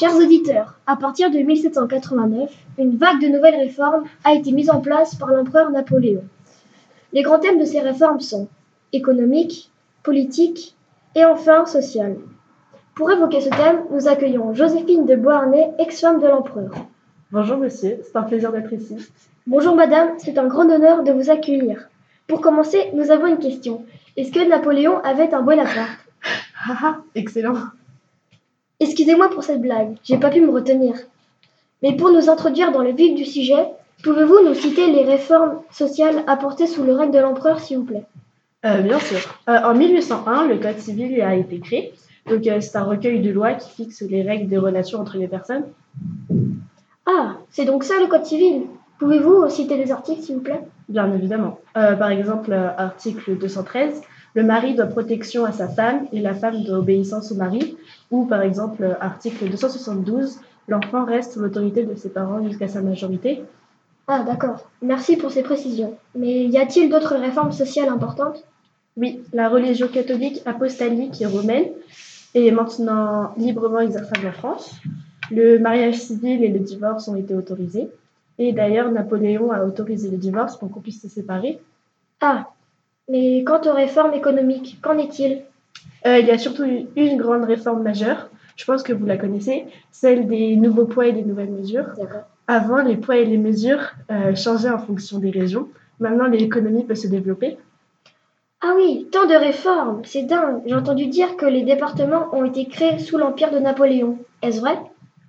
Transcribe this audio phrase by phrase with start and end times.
[0.00, 4.80] Chers auditeurs, à partir de 1789, une vague de nouvelles réformes a été mise en
[4.80, 6.24] place par l'empereur Napoléon.
[7.12, 8.48] Les grands thèmes de ces réformes sont
[8.94, 9.70] économique,
[10.02, 10.74] politique
[11.14, 12.16] et enfin social.
[12.94, 16.70] Pour évoquer ce thème, nous accueillons Joséphine de Beauharnais, ex-femme de l'empereur.
[17.30, 18.96] Bonjour monsieur, c'est un plaisir d'être ici.
[19.46, 21.90] Bonjour madame, c'est un grand honneur de vous accueillir.
[22.26, 23.84] Pour commencer, nous avons une question.
[24.16, 26.06] Est-ce que Napoléon avait un Bonaparte?
[26.66, 27.56] Haha, excellent.
[28.80, 30.94] Excusez-moi pour cette blague, j'ai pas pu me retenir.
[31.82, 33.66] Mais pour nous introduire dans le vif du sujet,
[34.02, 38.04] pouvez-vous nous citer les réformes sociales apportées sous le règne de l'empereur, s'il vous plaît?
[38.64, 39.18] Euh, bien sûr.
[39.48, 41.92] Euh, en 1801, le Code civil a été créé.
[42.26, 45.28] Donc, euh, c'est un recueil de lois qui fixe les règles des relations entre les
[45.28, 45.64] personnes.
[47.06, 48.62] Ah, c'est donc ça le Code civil.
[48.98, 50.60] Pouvez-vous citer les articles, s'il vous plaît?
[50.88, 51.58] Bien évidemment.
[51.72, 54.02] Par exemple, article 213,
[54.34, 57.76] le mari doit protection à sa femme et la femme doit obéissance au mari.
[58.10, 63.42] Ou par exemple, article 272, l'enfant reste sous l'autorité de ses parents jusqu'à sa majorité.
[64.06, 64.68] Ah, d'accord.
[64.82, 65.96] Merci pour ces précisions.
[66.14, 68.44] Mais y a-t-il d'autres réformes sociales importantes?
[68.96, 71.66] Oui, la religion catholique apostolique et romaine
[72.34, 74.74] est maintenant librement exerçable en France.
[75.30, 77.88] Le mariage civil et le divorce ont été autorisés.
[78.38, 81.60] Et d'ailleurs, Napoléon a autorisé le divorce pour qu'on puisse se séparer.
[82.20, 82.48] Ah,
[83.10, 85.42] mais quant aux réformes économiques, qu'en est-il?
[86.06, 86.64] Euh, il y a surtout
[86.96, 91.12] une grande réforme majeure, je pense que vous la connaissez, celle des nouveaux poids et
[91.12, 91.86] des nouvelles mesures.
[92.46, 95.68] Avant, les poids et les mesures euh, changeaient en fonction des régions.
[95.98, 97.58] Maintenant, l'économie peut se développer.
[98.62, 100.60] Ah oui, tant de réformes, c'est dingue.
[100.66, 104.18] J'ai entendu dire que les départements ont été créés sous l'empire de Napoléon.
[104.42, 104.78] Est-ce vrai?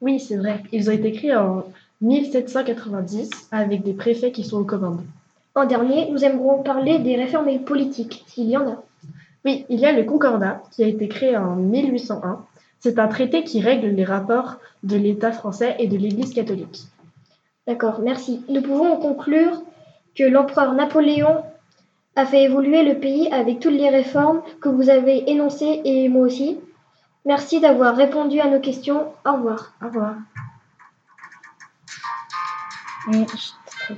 [0.00, 0.62] Oui, c'est vrai.
[0.72, 1.64] Ils ont été créés en
[2.00, 5.02] 1790 avec des préfets qui sont aux commandes.
[5.58, 8.76] En dernier, nous aimerons parler des réformes politiques, s'il y en a.
[9.44, 12.44] Oui, il y a le Concordat qui a été créé en 1801.
[12.78, 16.82] C'est un traité qui règle les rapports de l'État français et de l'Église catholique.
[17.66, 18.44] D'accord, merci.
[18.48, 19.60] Nous pouvons conclure
[20.14, 21.42] que l'empereur Napoléon
[22.14, 26.22] a fait évoluer le pays avec toutes les réformes que vous avez énoncées et moi
[26.26, 26.60] aussi.
[27.24, 29.08] Merci d'avoir répondu à nos questions.
[29.26, 29.72] Au revoir.
[29.82, 30.14] Au revoir.
[33.10, 33.94] Je-